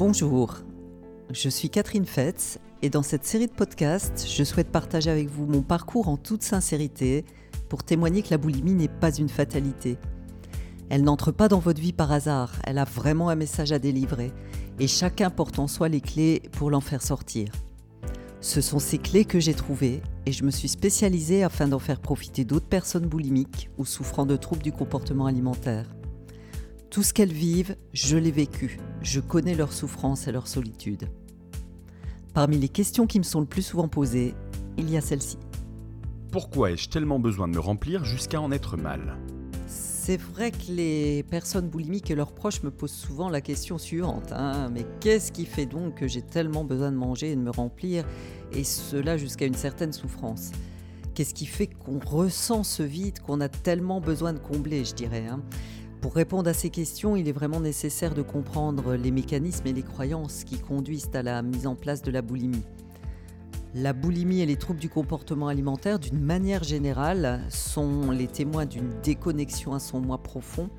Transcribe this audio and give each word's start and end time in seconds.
Bonjour, 0.00 0.54
je 1.30 1.50
suis 1.50 1.68
Catherine 1.68 2.06
Fetz 2.06 2.58
et 2.80 2.88
dans 2.88 3.02
cette 3.02 3.26
série 3.26 3.48
de 3.48 3.52
podcasts, 3.52 4.26
je 4.26 4.44
souhaite 4.44 4.72
partager 4.72 5.10
avec 5.10 5.28
vous 5.28 5.44
mon 5.44 5.60
parcours 5.60 6.08
en 6.08 6.16
toute 6.16 6.42
sincérité 6.42 7.26
pour 7.68 7.82
témoigner 7.84 8.22
que 8.22 8.30
la 8.30 8.38
boulimie 8.38 8.72
n'est 8.72 8.88
pas 8.88 9.14
une 9.14 9.28
fatalité. 9.28 9.98
Elle 10.88 11.04
n'entre 11.04 11.32
pas 11.32 11.48
dans 11.48 11.58
votre 11.58 11.82
vie 11.82 11.92
par 11.92 12.12
hasard, 12.12 12.54
elle 12.64 12.78
a 12.78 12.84
vraiment 12.84 13.28
un 13.28 13.34
message 13.34 13.72
à 13.72 13.78
délivrer 13.78 14.32
et 14.78 14.88
chacun 14.88 15.28
porte 15.28 15.58
en 15.58 15.66
soi 15.66 15.90
les 15.90 16.00
clés 16.00 16.40
pour 16.52 16.70
l'en 16.70 16.80
faire 16.80 17.02
sortir. 17.02 17.52
Ce 18.40 18.62
sont 18.62 18.78
ces 18.78 18.96
clés 18.96 19.26
que 19.26 19.38
j'ai 19.38 19.52
trouvées 19.52 20.00
et 20.24 20.32
je 20.32 20.44
me 20.44 20.50
suis 20.50 20.68
spécialisée 20.68 21.44
afin 21.44 21.68
d'en 21.68 21.78
faire 21.78 22.00
profiter 22.00 22.46
d'autres 22.46 22.68
personnes 22.70 23.06
boulimiques 23.06 23.68
ou 23.76 23.84
souffrant 23.84 24.24
de 24.24 24.36
troubles 24.36 24.62
du 24.62 24.72
comportement 24.72 25.26
alimentaire. 25.26 25.84
Tout 26.90 27.04
ce 27.04 27.14
qu'elles 27.14 27.32
vivent, 27.32 27.76
je 27.92 28.16
l'ai 28.16 28.32
vécu. 28.32 28.80
Je 29.00 29.20
connais 29.20 29.54
leur 29.54 29.72
souffrance 29.72 30.26
et 30.26 30.32
leur 30.32 30.48
solitude. 30.48 31.08
Parmi 32.34 32.58
les 32.58 32.68
questions 32.68 33.06
qui 33.06 33.20
me 33.20 33.24
sont 33.24 33.38
le 33.38 33.46
plus 33.46 33.62
souvent 33.62 33.86
posées, 33.86 34.34
il 34.76 34.90
y 34.90 34.96
a 34.96 35.00
celle-ci. 35.00 35.38
Pourquoi 36.32 36.72
ai-je 36.72 36.88
tellement 36.88 37.20
besoin 37.20 37.46
de 37.46 37.54
me 37.54 37.60
remplir 37.60 38.04
jusqu'à 38.04 38.40
en 38.40 38.50
être 38.50 38.76
mal? 38.76 39.16
C'est 39.68 40.20
vrai 40.20 40.50
que 40.50 40.72
les 40.72 41.22
personnes 41.22 41.68
boulimiques 41.68 42.10
et 42.10 42.16
leurs 42.16 42.32
proches 42.32 42.64
me 42.64 42.72
posent 42.72 42.90
souvent 42.90 43.28
la 43.28 43.40
question 43.40 43.78
suivante. 43.78 44.32
Hein. 44.32 44.68
mais 44.72 44.84
qu'est-ce 44.98 45.30
qui 45.30 45.46
fait 45.46 45.66
donc 45.66 45.94
que 45.94 46.08
j'ai 46.08 46.22
tellement 46.22 46.64
besoin 46.64 46.90
de 46.90 46.96
manger 46.96 47.30
et 47.30 47.36
de 47.36 47.40
me 47.40 47.50
remplir, 47.50 48.04
et 48.50 48.64
cela 48.64 49.16
jusqu'à 49.16 49.46
une 49.46 49.54
certaine 49.54 49.92
souffrance? 49.92 50.50
Qu'est-ce 51.14 51.34
qui 51.34 51.46
fait 51.46 51.68
qu'on 51.68 52.00
ressent 52.00 52.64
ce 52.64 52.82
vide 52.82 53.20
qu'on 53.20 53.40
a 53.40 53.48
tellement 53.48 54.00
besoin 54.00 54.32
de 54.32 54.40
combler, 54.40 54.84
je 54.84 54.94
dirais 54.94 55.26
hein 55.28 55.40
pour 56.00 56.14
répondre 56.14 56.48
à 56.48 56.54
ces 56.54 56.70
questions, 56.70 57.14
il 57.14 57.28
est 57.28 57.32
vraiment 57.32 57.60
nécessaire 57.60 58.14
de 58.14 58.22
comprendre 58.22 58.94
les 58.94 59.10
mécanismes 59.10 59.66
et 59.66 59.72
les 59.72 59.82
croyances 59.82 60.44
qui 60.44 60.58
conduisent 60.58 61.10
à 61.12 61.22
la 61.22 61.42
mise 61.42 61.66
en 61.66 61.74
place 61.74 62.00
de 62.00 62.10
la 62.10 62.22
boulimie. 62.22 62.64
La 63.74 63.92
boulimie 63.92 64.40
et 64.40 64.46
les 64.46 64.56
troubles 64.56 64.80
du 64.80 64.88
comportement 64.88 65.48
alimentaire, 65.48 65.98
d'une 65.98 66.18
manière 66.18 66.64
générale, 66.64 67.42
sont 67.50 68.10
les 68.10 68.26
témoins 68.26 68.64
d'une 68.64 68.90
déconnexion 69.02 69.74
à 69.74 69.78
son 69.78 70.00
moi 70.00 70.18
profond, 70.18 70.70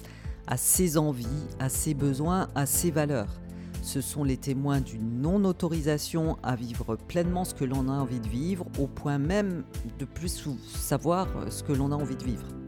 à 0.47 0.57
ses 0.57 0.97
envies, 0.97 1.27
à 1.59 1.69
ses 1.69 1.93
besoins, 1.93 2.47
à 2.55 2.65
ses 2.65 2.89
valeurs. 2.89 3.39
Ce 3.83 4.01
sont 4.01 4.23
les 4.23 4.37
témoins 4.37 4.81
d'une 4.81 5.21
non-autorisation 5.21 6.37
à 6.41 6.55
vivre 6.55 6.95
pleinement 6.95 7.45
ce 7.45 7.53
que 7.53 7.65
l'on 7.65 7.89
a 7.89 7.93
envie 7.93 8.19
de 8.19 8.27
vivre, 8.27 8.65
au 8.79 8.87
point 8.87 9.19
même 9.19 9.63
de 9.99 10.05
plus 10.05 10.49
savoir 10.65 11.27
ce 11.49 11.63
que 11.63 11.73
l'on 11.73 11.91
a 11.91 11.95
envie 11.95 12.17
de 12.17 12.23
vivre. 12.23 12.60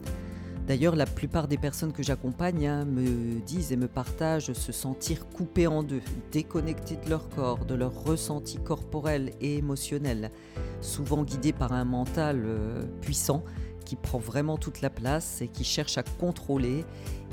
D'ailleurs, 0.67 0.95
la 0.95 1.06
plupart 1.06 1.50
des 1.50 1.58
personnes 1.58 1.92
que 1.92 2.03
j'accompagne 2.03 2.67
hein, 2.67 2.86
me 2.86 3.42
disent 3.42 3.73
et 3.73 3.75
me 3.75 3.89
partagent 3.89 4.53
se 4.53 4.72
sentir 4.72 5.28
coupées 5.28 5.67
en 5.67 5.83
deux, 5.83 6.02
déconnectées 6.31 6.97
de 7.03 7.09
leur 7.09 7.28
corps, 7.30 7.66
de 7.66 7.75
leur 7.75 7.94
ressenti 8.05 8.58
corporel 8.59 9.33
et 9.42 9.58
émotionnel, 9.58 10.31
souvent 10.80 11.23
guidées 11.23 11.52
par 11.52 11.73
un 11.73 11.83
mental 11.83 12.44
euh, 12.45 12.83
puissant 13.02 13.44
qui 13.83 13.97
prend 13.97 14.20
vraiment 14.20 14.58
toute 14.58 14.80
la 14.80 14.89
place 14.89 15.42
et 15.42 15.50
qui 15.50 15.66
cherche 15.66 15.97
à 15.97 16.03
contrôler 16.03 16.86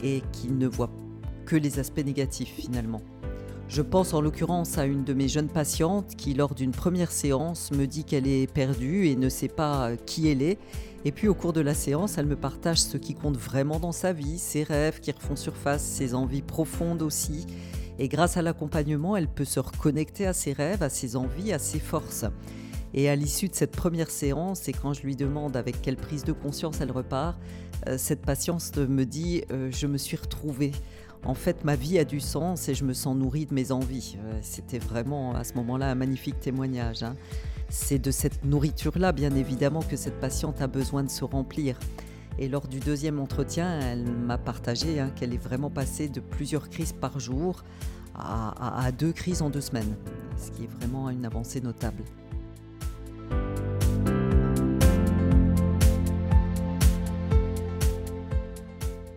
et 0.03 0.23
qui 0.33 0.49
ne 0.49 0.67
voit 0.67 0.91
que 1.47 1.55
les 1.55 1.79
aspects 1.79 2.05
négatifs 2.05 2.55
finalement. 2.57 3.03
Je 3.71 3.83
pense 3.83 4.15
en 4.15 4.21
l'occurrence 4.21 4.79
à 4.79 4.85
une 4.85 5.05
de 5.05 5.15
mes 5.15 5.29
jeunes 5.29 5.49
patientes 5.49 6.17
qui, 6.17 6.35
lors 6.35 6.57
d'une 6.57 6.73
première 6.73 7.13
séance, 7.13 7.71
me 7.71 7.87
dit 7.87 8.03
qu'elle 8.03 8.27
est 8.27 8.53
perdue 8.53 9.07
et 9.07 9.15
ne 9.15 9.29
sait 9.29 9.47
pas 9.47 9.93
qui 10.07 10.29
elle 10.29 10.43
est. 10.43 10.59
Et 11.05 11.13
puis 11.13 11.29
au 11.29 11.35
cours 11.35 11.53
de 11.53 11.61
la 11.61 11.73
séance, 11.73 12.19
elle 12.19 12.27
me 12.27 12.35
partage 12.35 12.81
ce 12.81 12.97
qui 12.97 13.15
compte 13.15 13.37
vraiment 13.37 13.79
dans 13.79 13.93
sa 13.93 14.13
vie, 14.13 14.41
ses 14.41 14.65
rêves 14.65 14.99
qui 14.99 15.13
refont 15.13 15.37
surface, 15.37 15.85
ses 15.85 16.17
envies 16.17 16.43
profondes 16.43 17.01
aussi. 17.01 17.47
Et 18.01 18.09
grâce 18.09 18.37
à 18.37 18.43
l'accompagnement, 18.43 19.17
elle 19.17 19.29
peut 19.29 19.45
se 19.45 19.61
reconnecter 19.61 20.27
à 20.27 20.33
ses 20.33 20.53
rêves, 20.53 20.83
à 20.83 20.89
ses 20.89 21.15
envies, 21.15 21.53
à 21.53 21.61
ses 21.61 21.79
forces. 21.79 22.25
Et 22.93 23.09
à 23.09 23.15
l'issue 23.15 23.49
de 23.49 23.55
cette 23.55 23.71
première 23.71 24.11
séance, 24.11 24.69
et 24.69 24.73
quand 24.73 24.95
je 24.95 25.03
lui 25.03 25.15
demande 25.15 25.57
avec 25.57 25.81
quelle 25.81 25.97
prise 25.97 26.25
de 26.25 26.33
conscience 26.33 26.81
elle 26.81 26.91
repart, 26.91 27.39
euh, 27.87 27.97
cette 27.99 28.23
patiente 28.23 28.77
me 28.79 29.05
dit 29.05 29.45
euh, 29.53 29.71
Je 29.71 29.87
me 29.87 29.97
suis 29.97 30.17
retrouvée 30.17 30.73
en 31.25 31.35
fait, 31.35 31.65
ma 31.65 31.77
vie 31.77 31.99
a 31.99 32.05
du 32.05 32.21
sens 32.21 32.69
et 32.69 32.75
je 32.75 32.85
me 32.85 32.95
sens 32.95 33.17
nourrie 33.17 33.47
de 33.47 33.55
mes 33.55 33.73
envies. 33.73 34.17
Euh, 34.19 34.39
c'était 34.43 34.79
vraiment 34.79 35.35
à 35.35 35.45
ce 35.45 35.55
moment-là 35.55 35.91
un 35.91 35.95
magnifique 35.95 36.41
témoignage. 36.41 37.03
Hein. 37.03 37.15
C'est 37.69 37.99
de 37.99 38.11
cette 38.11 38.45
nourriture-là, 38.45 39.13
bien 39.13 39.35
évidemment, 39.35 39.83
que 39.83 39.97
cette 39.97 40.19
patiente 40.19 40.63
a 40.63 40.67
besoin 40.67 41.05
de 41.05 41.11
se 41.11 41.25
remplir. 41.25 41.79
Et 42.39 42.49
lors 42.49 42.67
du 42.67 42.81
deuxième 42.81 43.21
entretien, 43.21 43.81
elle 43.81 44.11
m'a 44.11 44.39
partagé 44.39 44.99
hein, 44.99 45.11
qu'elle 45.15 45.35
est 45.35 45.43
vraiment 45.43 45.69
passée 45.69 46.09
de 46.09 46.21
plusieurs 46.21 46.71
crises 46.71 46.93
par 46.93 47.21
jour 47.21 47.63
à 48.23 48.91
deux 48.93 49.13
crises 49.13 49.41
en 49.41 49.49
deux 49.49 49.63
semaines, 49.63 49.97
ce 50.37 50.51
qui 50.51 50.65
est 50.65 50.67
vraiment 50.67 51.09
une 51.09 51.25
avancée 51.25 51.61
notable. 51.63 52.03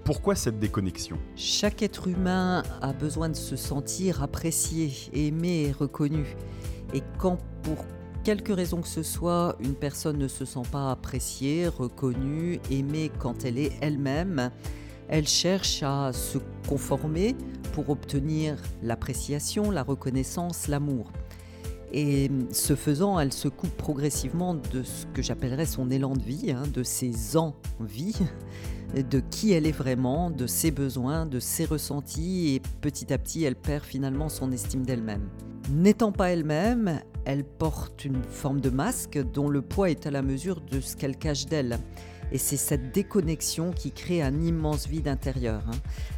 Pourquoi 0.04 0.36
cette 0.36 0.60
déconnexion? 0.60 1.18
Chaque 1.38 1.82
être 1.82 2.10
humain 2.10 2.64
a 2.82 2.92
besoin 2.92 3.30
de 3.30 3.36
se 3.36 3.56
sentir 3.56 4.22
apprécié, 4.22 4.92
aimé 5.14 5.68
et 5.68 5.72
reconnu. 5.72 6.36
Et 6.94 7.02
quand 7.18 7.38
pour 7.62 7.78
quelque 8.26 8.52
raison 8.52 8.82
que 8.82 8.88
ce 8.90 9.02
soit, 9.02 9.56
une 9.62 9.76
personne 9.76 10.18
ne 10.18 10.28
se 10.28 10.44
sent 10.44 10.64
pas 10.70 10.92
appréciée, 10.92 11.70
reconnue, 11.70 12.60
aimée 12.70 13.12
quand 13.18 13.46
elle 13.46 13.58
est 13.58 13.72
elle-même, 13.80 14.52
elle 15.08 15.28
cherche 15.28 15.84
à 15.84 16.12
se 16.12 16.38
conformer 16.68 17.38
pour 17.72 17.90
obtenir 17.90 18.58
l'appréciation, 18.82 19.72
la 19.72 19.84
reconnaissance, 19.84 20.68
l'amour. 20.68 21.14
Et 21.94 22.32
ce 22.52 22.76
faisant, 22.76 23.20
elle 23.20 23.32
se 23.32 23.48
coupe 23.48 23.78
progressivement 23.78 24.56
de 24.56 24.82
ce 24.82 25.06
que 25.14 25.22
j'appellerais 25.22 25.68
son 25.68 25.92
élan 25.92 26.14
de 26.14 26.24
vie, 26.24 26.52
hein, 26.52 26.64
de 26.74 26.82
ses 26.82 27.38
envies, 27.38 28.18
de 28.96 29.20
qui 29.20 29.52
elle 29.52 29.68
est 29.68 29.72
vraiment, 29.72 30.32
de 30.32 30.48
ses 30.48 30.72
besoins, 30.72 31.28
de 31.28 31.40
ses 31.40 31.66
ressentis, 31.66 32.56
et 32.56 32.62
petit 32.82 33.14
à 33.14 33.20
petit, 33.20 33.44
elle 33.44 33.56
perd 33.56 33.84
finalement 33.84 34.28
son 34.28 34.52
estime 34.52 34.84
d'elle-même. 34.84 35.30
N'étant 35.72 36.12
pas 36.12 36.32
elle-même, 36.32 37.00
elle 37.26 37.44
porte 37.44 38.06
une 38.06 38.24
forme 38.24 38.60
de 38.60 38.72
masque 38.72 39.20
dont 39.32 39.48
le 39.48 39.62
poids 39.62 39.92
est 39.92 40.08
à 40.08 40.12
la 40.12 40.24
mesure 40.24 40.62
de 40.62 40.82
ce 40.82 40.96
qu'elle 40.96 41.16
cache 41.16 41.46
d'elle. 41.46 41.78
Et 42.32 42.40
c'est 42.40 42.58
cette 42.58 42.92
déconnexion 42.92 43.72
qui 43.72 43.92
crée 43.92 44.24
un 44.24 44.42
immense 44.42 44.88
vide 44.88 45.08
intérieur. 45.08 45.62
Hein. 45.68 45.78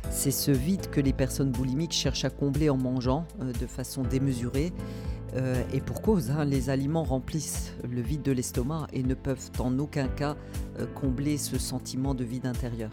C'est 0.09 0.31
ce 0.31 0.51
vide 0.51 0.89
que 0.89 1.01
les 1.01 1.11
personnes 1.11 1.51
boulimiques 1.51 1.91
cherchent 1.91 2.23
à 2.23 2.29
combler 2.29 2.69
en 2.69 2.77
mangeant 2.77 3.27
euh, 3.41 3.51
de 3.51 3.67
façon 3.67 4.01
démesurée 4.03 4.71
euh, 5.35 5.61
et 5.73 5.81
pour 5.81 6.01
cause, 6.01 6.31
hein, 6.31 6.45
les 6.45 6.69
aliments 6.69 7.03
remplissent 7.03 7.73
le 7.89 8.01
vide 8.01 8.21
de 8.21 8.31
l'estomac 8.31 8.87
et 8.93 9.03
ne 9.03 9.13
peuvent 9.13 9.51
en 9.59 9.77
aucun 9.79 10.07
cas 10.07 10.37
euh, 10.79 10.85
combler 10.87 11.37
ce 11.37 11.57
sentiment 11.57 12.13
de 12.13 12.23
vide 12.23 12.45
intérieur. 12.45 12.91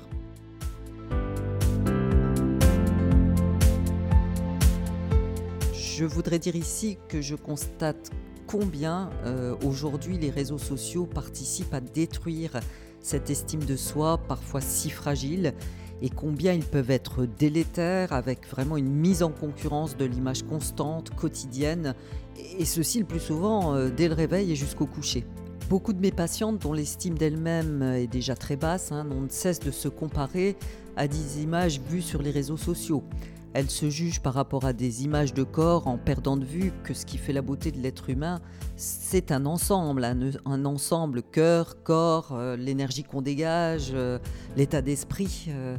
Je 5.72 6.04
voudrais 6.04 6.40
dire 6.40 6.56
ici 6.56 6.98
que 7.08 7.20
je 7.20 7.36
constate 7.36 8.10
combien 8.48 9.10
euh, 9.24 9.54
aujourd'hui 9.64 10.18
les 10.18 10.30
réseaux 10.30 10.58
sociaux 10.58 11.06
participent 11.06 11.74
à 11.74 11.80
détruire 11.80 12.58
cette 13.00 13.30
estime 13.30 13.64
de 13.64 13.76
soi, 13.76 14.18
parfois 14.18 14.60
si 14.60 14.90
fragile, 14.90 15.54
et 16.02 16.10
combien 16.10 16.52
ils 16.52 16.64
peuvent 16.64 16.90
être 16.90 17.26
délétères 17.26 18.12
avec 18.12 18.46
vraiment 18.48 18.76
une 18.76 18.90
mise 18.90 19.22
en 19.22 19.30
concurrence 19.30 19.96
de 19.96 20.04
l'image 20.04 20.42
constante, 20.42 21.10
quotidienne, 21.14 21.94
et 22.58 22.64
ceci 22.64 22.98
le 22.98 23.04
plus 23.04 23.20
souvent 23.20 23.74
euh, 23.74 23.88
dès 23.88 24.08
le 24.08 24.14
réveil 24.14 24.50
et 24.50 24.56
jusqu'au 24.56 24.86
coucher. 24.86 25.24
Beaucoup 25.70 25.92
de 25.92 26.00
mes 26.00 26.10
patientes, 26.10 26.58
dont 26.58 26.72
l'estime 26.72 27.16
d'elles-mêmes 27.16 27.82
est 27.82 28.08
déjà 28.08 28.34
très 28.34 28.56
basse, 28.56 28.90
hein, 28.92 29.04
n'ont 29.04 29.26
cesse 29.28 29.60
de 29.60 29.70
se 29.70 29.88
comparer 29.88 30.56
à 30.96 31.06
des 31.06 31.40
images 31.40 31.80
vues 31.80 32.02
sur 32.02 32.20
les 32.20 32.30
réseaux 32.30 32.56
sociaux. 32.56 33.04
Elles 33.54 33.70
se 33.70 33.90
jugent 33.90 34.20
par 34.20 34.32
rapport 34.32 34.64
à 34.64 34.72
des 34.72 35.04
images 35.04 35.34
de 35.34 35.42
corps 35.42 35.86
en 35.86 35.98
perdant 35.98 36.38
de 36.38 36.44
vue 36.44 36.72
que 36.84 36.94
ce 36.94 37.04
qui 37.04 37.18
fait 37.18 37.34
la 37.34 37.42
beauté 37.42 37.70
de 37.70 37.78
l'être 37.78 38.08
humain, 38.08 38.40
c'est 38.76 39.30
un 39.30 39.44
ensemble, 39.44 40.04
un, 40.04 40.64
ensemble 40.64 41.22
cœur, 41.22 41.82
corps, 41.82 42.30
euh, 42.32 42.56
l'énergie 42.56 43.04
qu'on 43.04 43.20
dégage, 43.20 43.90
euh, 43.92 44.18
l'état 44.56 44.80
d'esprit. 44.80 45.46
Euh. 45.48 45.76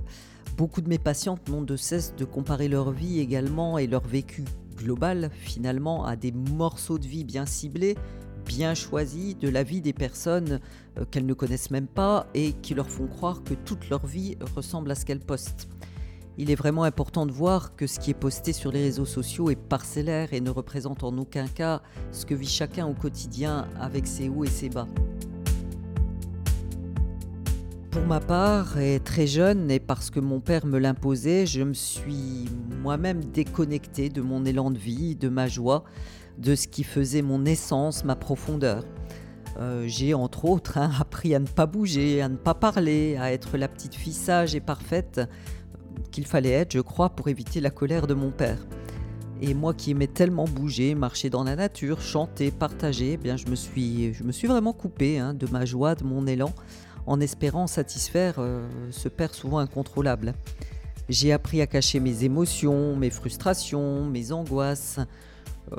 beaucoup 0.55 0.81
de 0.81 0.89
mes 0.89 0.99
patientes 0.99 1.49
n'ont 1.49 1.63
de 1.63 1.75
cesse 1.75 2.15
de 2.15 2.25
comparer 2.25 2.67
leur 2.67 2.91
vie 2.91 3.19
également 3.19 3.79
et 3.79 3.87
leur 3.87 4.05
vécu 4.05 4.43
global 4.77 5.31
finalement 5.33 6.05
à 6.05 6.15
des 6.15 6.31
morceaux 6.31 6.99
de 6.99 7.07
vie 7.07 7.23
bien 7.23 7.47
ciblés, 7.47 7.95
bien 8.45 8.75
choisis 8.75 9.35
de 9.35 9.49
la 9.49 9.63
vie 9.63 9.81
des 9.81 9.93
personnes 9.93 10.59
qu'elles 11.09 11.25
ne 11.25 11.33
connaissent 11.33 11.71
même 11.71 11.87
pas 11.87 12.27
et 12.35 12.53
qui 12.53 12.75
leur 12.75 12.89
font 12.89 13.07
croire 13.07 13.43
que 13.43 13.55
toute 13.55 13.89
leur 13.89 14.05
vie 14.05 14.37
ressemble 14.55 14.91
à 14.91 14.95
ce 14.95 15.05
qu'elles 15.05 15.21
postent. 15.21 15.67
Il 16.39 16.49
est 16.49 16.55
vraiment 16.55 16.83
important 16.83 17.27
de 17.27 17.31
voir 17.31 17.75
que 17.75 17.85
ce 17.85 17.99
qui 17.99 18.09
est 18.09 18.15
posté 18.15 18.53
sur 18.53 18.71
les 18.71 18.81
réseaux 18.81 19.05
sociaux 19.05 19.51
est 19.51 19.55
parcellaire 19.55 20.33
et 20.33 20.41
ne 20.41 20.49
représente 20.49 21.03
en 21.03 21.15
aucun 21.19 21.47
cas 21.47 21.83
ce 22.11 22.25
que 22.25 22.33
vit 22.33 22.47
chacun 22.47 22.87
au 22.87 22.93
quotidien 22.93 23.67
avec 23.79 24.07
ses 24.07 24.29
hauts 24.29 24.43
et 24.43 24.49
ses 24.49 24.69
bas. 24.69 24.87
Pour 27.91 28.01
ma 28.07 28.19
part, 28.19 28.77
très 29.03 29.27
jeune, 29.27 29.69
et 29.69 29.79
parce 29.79 30.09
que 30.09 30.19
mon 30.19 30.39
père 30.39 30.65
me 30.65 30.79
l'imposait, 30.79 31.45
je 31.45 31.61
me 31.61 31.73
suis 31.73 32.49
moi-même 32.81 33.23
déconnectée 33.23 34.09
de 34.09 34.21
mon 34.21 34.43
élan 34.45 34.71
de 34.71 34.79
vie, 34.79 35.15
de 35.15 35.29
ma 35.29 35.47
joie, 35.47 35.83
de 36.39 36.55
ce 36.55 36.67
qui 36.67 36.83
faisait 36.83 37.21
mon 37.21 37.45
essence, 37.45 38.03
ma 38.03 38.15
profondeur. 38.15 38.83
Euh, 39.59 39.83
j'ai 39.85 40.15
entre 40.15 40.45
autres 40.45 40.79
hein, 40.79 40.89
appris 40.99 41.35
à 41.35 41.39
ne 41.39 41.45
pas 41.45 41.67
bouger, 41.67 42.23
à 42.23 42.29
ne 42.29 42.37
pas 42.37 42.55
parler, 42.55 43.17
à 43.17 43.31
être 43.31 43.57
la 43.57 43.67
petite 43.67 43.93
fille 43.93 44.13
sage 44.13 44.55
et 44.55 44.59
parfaite 44.59 45.21
qu'il 46.13 46.25
fallait 46.27 46.51
être, 46.51 46.71
je 46.71 46.79
crois, 46.79 47.09
pour 47.09 47.27
éviter 47.27 47.59
la 47.59 47.71
colère 47.71 48.07
de 48.07 48.13
mon 48.13 48.29
père. 48.29 48.59
Et 49.41 49.53
moi 49.53 49.73
qui 49.73 49.91
aimais 49.91 50.07
tellement 50.07 50.45
bouger, 50.45 50.95
marcher 50.95 51.29
dans 51.29 51.43
la 51.43 51.57
nature, 51.57 51.99
chanter, 51.99 52.51
partager, 52.51 53.13
eh 53.13 53.17
bien 53.17 53.35
je 53.35 53.47
me 53.47 53.55
suis, 53.55 54.13
je 54.13 54.23
me 54.23 54.31
suis 54.31 54.47
vraiment 54.47 54.71
coupé 54.71 55.17
hein, 55.17 55.33
de 55.33 55.47
ma 55.47 55.65
joie, 55.65 55.95
de 55.95 56.05
mon 56.05 56.25
élan, 56.27 56.53
en 57.07 57.19
espérant 57.19 57.67
satisfaire 57.67 58.35
euh, 58.37 58.65
ce 58.91 59.09
père 59.09 59.33
souvent 59.33 59.57
incontrôlable. 59.57 60.33
J'ai 61.09 61.33
appris 61.33 61.61
à 61.61 61.67
cacher 61.67 61.99
mes 61.99 62.23
émotions, 62.23 62.95
mes 62.95 63.09
frustrations, 63.09 64.05
mes 64.05 64.31
angoisses, 64.31 64.99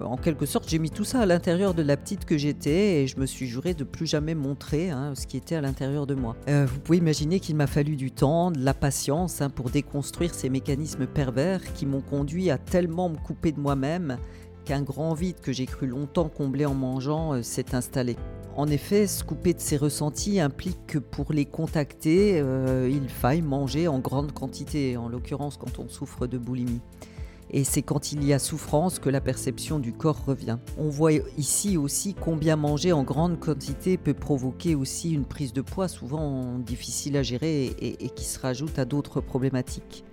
en 0.02 0.16
quelque 0.16 0.46
sorte, 0.46 0.68
j'ai 0.68 0.78
mis 0.78 0.90
tout 0.90 1.04
ça 1.04 1.20
à 1.20 1.26
l'intérieur 1.26 1.74
de 1.74 1.82
la 1.82 1.96
petite 1.96 2.24
que 2.24 2.38
j'étais 2.38 3.02
et 3.02 3.06
je 3.06 3.18
me 3.18 3.26
suis 3.26 3.46
juré 3.46 3.74
de 3.74 3.84
plus 3.84 4.06
jamais 4.06 4.34
montrer 4.34 4.90
hein, 4.90 5.14
ce 5.14 5.26
qui 5.26 5.36
était 5.36 5.54
à 5.54 5.60
l'intérieur 5.60 6.06
de 6.06 6.14
moi. 6.14 6.36
Euh, 6.48 6.66
vous 6.66 6.80
pouvez 6.80 6.98
imaginer 6.98 7.40
qu'il 7.40 7.56
m'a 7.56 7.66
fallu 7.66 7.96
du 7.96 8.10
temps, 8.10 8.50
de 8.50 8.64
la 8.64 8.74
patience 8.74 9.40
hein, 9.40 9.50
pour 9.50 9.70
déconstruire 9.70 10.34
ces 10.34 10.48
mécanismes 10.48 11.06
pervers 11.06 11.60
qui 11.74 11.86
m'ont 11.86 12.00
conduit 12.00 12.50
à 12.50 12.58
tellement 12.58 13.08
me 13.08 13.16
couper 13.16 13.52
de 13.52 13.60
moi-même 13.60 14.18
qu'un 14.64 14.82
grand 14.82 15.12
vide 15.12 15.40
que 15.40 15.52
j'ai 15.52 15.66
cru 15.66 15.86
longtemps 15.86 16.28
combler 16.28 16.64
en 16.64 16.74
mangeant 16.74 17.34
euh, 17.34 17.42
s'est 17.42 17.74
installé. 17.74 18.16
En 18.56 18.68
effet, 18.68 19.06
se 19.06 19.22
couper 19.22 19.52
de 19.52 19.60
ses 19.60 19.76
ressentis 19.76 20.40
implique 20.40 20.86
que 20.86 20.98
pour 20.98 21.32
les 21.32 21.44
contacter, 21.44 22.38
il 22.88 23.08
faille 23.08 23.42
manger 23.42 23.88
en 23.88 23.98
grande 23.98 24.30
quantité, 24.30 24.96
en 24.96 25.08
l'occurrence 25.08 25.56
quand 25.56 25.80
on 25.80 25.88
souffre 25.88 26.28
de 26.28 26.38
boulimie 26.38 26.80
et 27.54 27.62
c'est 27.62 27.82
quand 27.82 28.10
il 28.10 28.24
y 28.24 28.32
a 28.32 28.40
souffrance 28.40 28.98
que 28.98 29.08
la 29.08 29.20
perception 29.20 29.78
du 29.78 29.92
corps 29.92 30.24
revient. 30.24 30.58
On 30.76 30.88
voit 30.88 31.12
ici 31.38 31.76
aussi 31.76 32.12
combien 32.12 32.56
manger 32.56 32.92
en 32.92 33.04
grande 33.04 33.38
quantité 33.38 33.96
peut 33.96 34.12
provoquer 34.12 34.74
aussi 34.74 35.12
une 35.12 35.24
prise 35.24 35.52
de 35.52 35.60
poids 35.60 35.86
souvent 35.86 36.58
difficile 36.58 37.16
à 37.16 37.22
gérer 37.22 37.66
et, 37.66 38.08
qui 38.08 38.24
se 38.24 38.40
rajoute 38.40 38.76
à 38.80 38.84
d'autres 38.84 39.20
problématiques. 39.20 40.04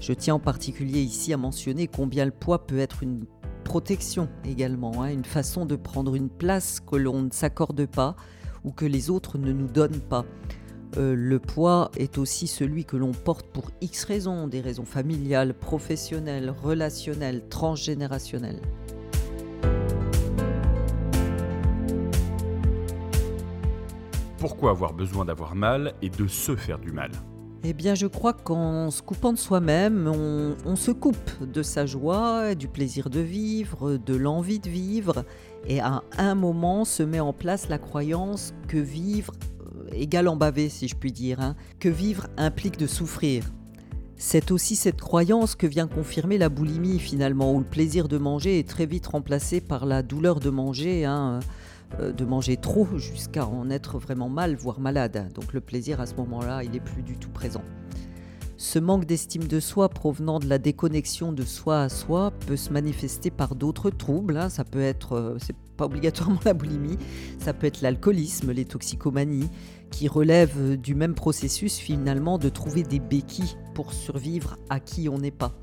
Je 0.00 0.14
tiens 0.14 0.36
en 0.36 0.38
particulier 0.38 1.00
ici 1.00 1.34
à 1.34 1.36
mentionner 1.36 1.86
combien 1.86 2.24
le 2.24 2.30
poids 2.30 2.66
peut 2.66 2.78
être 2.78 3.02
une 3.02 3.26
protection 3.62 4.30
également, 4.46 5.02
hein, 5.02 5.12
une 5.12 5.26
façon 5.26 5.66
de 5.66 5.76
prendre 5.76 6.14
une 6.14 6.30
place 6.30 6.80
que 6.80 6.96
l'on 6.96 7.20
ne 7.20 7.30
s'accorde 7.30 7.84
pas 7.84 8.16
ou 8.64 8.72
que 8.72 8.86
les 8.86 9.10
autres 9.10 9.36
ne 9.36 9.52
nous 9.52 9.68
donnent 9.68 10.00
pas. 10.00 10.24
Euh, 10.96 11.14
le 11.14 11.38
poids 11.38 11.90
est 11.96 12.18
aussi 12.18 12.48
celui 12.48 12.84
que 12.84 12.96
l'on 12.96 13.12
porte 13.12 13.46
pour 13.46 13.70
X 13.80 14.04
raisons, 14.04 14.48
des 14.48 14.60
raisons 14.60 14.84
familiales, 14.84 15.54
professionnelles, 15.54 16.50
relationnelles, 16.50 17.42
transgénérationnelles. 17.48 18.60
Pourquoi 24.38 24.70
avoir 24.70 24.94
besoin 24.94 25.24
d'avoir 25.24 25.54
mal 25.54 25.92
et 26.02 26.08
de 26.08 26.26
se 26.26 26.56
faire 26.56 26.78
du 26.78 26.90
mal? 26.90 27.10
Eh 27.62 27.74
bien, 27.74 27.94
je 27.94 28.06
crois 28.06 28.32
qu'en 28.32 28.90
se 28.90 29.02
coupant 29.02 29.34
de 29.34 29.38
soi-même, 29.38 30.10
on, 30.12 30.56
on, 30.64 30.76
se 30.76 30.90
coupe 30.90 31.30
de 31.42 31.62
sa 31.62 31.84
joie, 31.84 32.54
du 32.54 32.68
plaisir 32.68 33.10
de 33.10 33.20
vivre, 33.20 33.98
de 33.98 34.16
l'envie 34.16 34.60
de 34.60 34.70
vivre, 34.70 35.26
et 35.68 35.78
à 35.80 36.02
un 36.16 36.34
moment 36.34 36.86
se 36.86 37.02
met 37.02 37.20
en 37.20 37.34
place 37.34 37.68
la 37.68 37.76
croyance 37.76 38.54
que 38.66 38.78
vivre 38.78 39.34
égal 39.92 40.28
en 40.28 40.36
bavé, 40.36 40.68
si 40.68 40.88
je 40.88 40.96
puis 40.96 41.12
dire, 41.12 41.40
hein, 41.40 41.56
que 41.78 41.88
vivre 41.88 42.28
implique 42.36 42.78
de 42.78 42.86
souffrir. 42.86 43.44
C'est 44.16 44.50
aussi 44.50 44.76
cette 44.76 45.00
croyance 45.00 45.54
que 45.54 45.66
vient 45.66 45.86
confirmer 45.86 46.36
la 46.36 46.50
boulimie 46.50 46.98
finalement, 46.98 47.54
où 47.54 47.58
le 47.58 47.64
plaisir 47.64 48.06
de 48.06 48.18
manger 48.18 48.58
est 48.58 48.68
très 48.68 48.84
vite 48.84 49.06
remplacé 49.06 49.60
par 49.60 49.86
la 49.86 50.02
douleur 50.02 50.40
de 50.40 50.50
manger, 50.50 51.06
hein, 51.06 51.40
euh, 51.98 52.12
de 52.12 52.24
manger 52.24 52.56
trop 52.56 52.86
jusqu'à 52.98 53.46
en 53.46 53.70
être 53.70 53.98
vraiment 53.98 54.28
mal, 54.28 54.56
voire 54.56 54.78
malade. 54.78 55.30
Donc 55.34 55.52
le 55.54 55.60
plaisir 55.60 56.00
à 56.00 56.06
ce 56.06 56.14
moment-là, 56.16 56.62
il 56.62 56.72
n'est 56.72 56.80
plus 56.80 57.02
du 57.02 57.16
tout 57.16 57.30
présent. 57.30 57.62
Ce 58.58 58.78
manque 58.78 59.06
d'estime 59.06 59.48
de 59.48 59.58
soi 59.58 59.88
provenant 59.88 60.38
de 60.38 60.46
la 60.46 60.58
déconnexion 60.58 61.32
de 61.32 61.44
soi 61.44 61.80
à 61.80 61.88
soi 61.88 62.30
peut 62.46 62.58
se 62.58 62.70
manifester 62.70 63.30
par 63.30 63.54
d'autres 63.54 63.88
troubles. 63.88 64.36
Hein. 64.36 64.50
Ça 64.50 64.64
peut 64.64 64.82
être, 64.82 65.14
euh, 65.14 65.38
pas 65.80 65.86
obligatoirement 65.86 66.40
la 66.44 66.52
boulimie, 66.52 66.98
ça 67.38 67.54
peut 67.54 67.66
être 67.66 67.80
l'alcoolisme, 67.80 68.52
les 68.52 68.66
toxicomanies, 68.66 69.48
qui 69.90 70.08
relèvent 70.08 70.76
du 70.76 70.94
même 70.94 71.14
processus 71.14 71.78
finalement 71.78 72.36
de 72.36 72.50
trouver 72.50 72.82
des 72.82 73.00
béquilles 73.00 73.56
pour 73.74 73.94
survivre 73.94 74.58
à 74.68 74.78
qui 74.78 75.08
on 75.08 75.18
n'est 75.18 75.30
pas. 75.30 75.54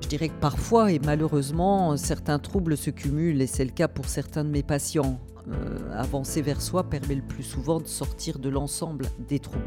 Je 0.00 0.06
dirais 0.06 0.28
que 0.28 0.40
parfois 0.40 0.92
et 0.92 1.00
malheureusement 1.04 1.96
certains 1.96 2.38
troubles 2.38 2.76
se 2.76 2.90
cumulent 2.90 3.42
et 3.42 3.48
c'est 3.48 3.64
le 3.64 3.72
cas 3.72 3.88
pour 3.88 4.06
certains 4.06 4.44
de 4.44 4.50
mes 4.50 4.62
patients. 4.62 5.18
Euh, 5.48 5.98
avancer 5.98 6.40
vers 6.40 6.62
soi 6.62 6.84
permet 6.84 7.16
le 7.16 7.22
plus 7.22 7.42
souvent 7.42 7.80
de 7.80 7.88
sortir 7.88 8.38
de 8.38 8.48
l'ensemble 8.48 9.06
des 9.28 9.40
troubles. 9.40 9.64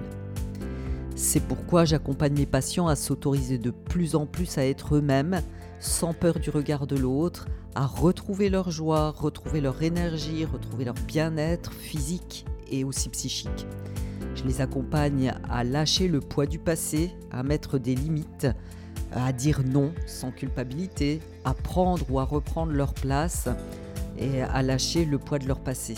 C'est 1.16 1.40
pourquoi 1.40 1.86
j'accompagne 1.86 2.34
mes 2.34 2.46
patients 2.46 2.88
à 2.88 2.98
s'autoriser 2.98 3.58
de 3.58 3.72
plus 3.72 4.16
en 4.16 4.26
plus 4.26 4.58
à 4.58 4.66
être 4.66 4.96
eux-mêmes, 4.96 5.42
sans 5.80 6.14
peur 6.14 6.40
du 6.40 6.50
regard 6.50 6.88
de 6.88 6.98
l'autre, 6.98 7.48
à 7.74 7.86
retrouver 7.86 8.50
leur 8.50 8.70
joie, 8.70 9.12
retrouver 9.12 9.62
leur 9.62 9.82
énergie, 9.82 10.44
retrouver 10.44 10.84
leur 10.84 10.94
bien-être 10.94 11.72
physique 11.72 12.46
et 12.70 12.84
aussi 12.84 13.08
psychique. 13.08 13.66
Je 14.36 14.44
les 14.44 14.60
accompagne 14.60 15.34
à 15.50 15.64
lâcher 15.64 16.10
le 16.10 16.20
poids 16.20 16.48
du 16.48 16.60
passé, 16.60 17.12
à 17.32 17.44
mettre 17.44 17.78
des 17.78 17.96
limites, 17.96 18.48
à 19.14 19.32
dire 19.32 19.62
non 19.66 19.94
sans 20.06 20.32
culpabilité, 20.32 21.22
à 21.46 21.54
prendre 21.54 22.06
ou 22.10 22.20
à 22.20 22.26
reprendre 22.26 22.74
leur 22.74 22.94
place 22.94 23.48
et 24.18 24.42
à 24.42 24.62
lâcher 24.62 25.06
le 25.06 25.18
poids 25.18 25.40
de 25.40 25.48
leur 25.48 25.62
passé. 25.62 25.96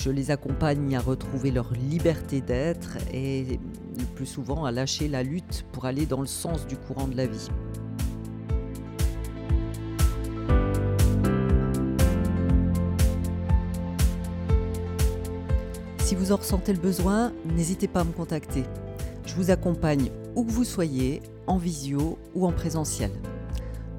Je 0.00 0.10
les 0.10 0.30
accompagne 0.30 0.94
à 0.94 1.00
retrouver 1.00 1.50
leur 1.50 1.72
liberté 1.72 2.40
d'être 2.40 2.98
et 3.12 3.58
le 3.98 4.04
plus 4.14 4.26
souvent 4.26 4.64
à 4.64 4.70
lâcher 4.70 5.08
la 5.08 5.24
lutte 5.24 5.64
pour 5.72 5.86
aller 5.86 6.06
dans 6.06 6.20
le 6.20 6.28
sens 6.28 6.68
du 6.68 6.76
courant 6.76 7.08
de 7.08 7.16
la 7.16 7.26
vie. 7.26 7.48
Si 15.98 16.14
vous 16.14 16.30
en 16.30 16.36
ressentez 16.36 16.72
le 16.72 16.78
besoin, 16.78 17.32
n'hésitez 17.44 17.88
pas 17.88 18.00
à 18.00 18.04
me 18.04 18.12
contacter. 18.12 18.62
Je 19.26 19.34
vous 19.34 19.50
accompagne 19.50 20.10
où 20.36 20.44
que 20.44 20.52
vous 20.52 20.64
soyez, 20.64 21.22
en 21.48 21.58
visio 21.58 22.18
ou 22.36 22.46
en 22.46 22.52
présentiel. 22.52 23.10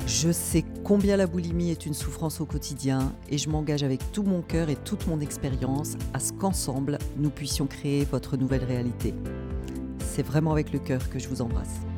Je 0.09 0.31
sais 0.31 0.65
combien 0.83 1.17
la 1.17 1.27
boulimie 1.27 1.69
est 1.69 1.85
une 1.85 1.93
souffrance 1.93 2.41
au 2.41 2.45
quotidien 2.45 3.13
et 3.29 3.37
je 3.37 3.47
m'engage 3.47 3.83
avec 3.83 4.11
tout 4.11 4.23
mon 4.23 4.41
cœur 4.41 4.69
et 4.69 4.75
toute 4.75 5.05
mon 5.05 5.19
expérience 5.19 5.97
à 6.15 6.19
ce 6.19 6.33
qu'ensemble, 6.33 6.97
nous 7.17 7.29
puissions 7.29 7.67
créer 7.67 8.05
votre 8.05 8.35
nouvelle 8.35 8.63
réalité. 8.63 9.13
C'est 9.99 10.23
vraiment 10.23 10.51
avec 10.51 10.73
le 10.73 10.79
cœur 10.79 11.09
que 11.11 11.19
je 11.19 11.29
vous 11.29 11.43
embrasse. 11.43 11.88